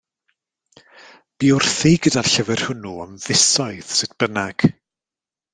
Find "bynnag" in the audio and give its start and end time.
4.25-4.71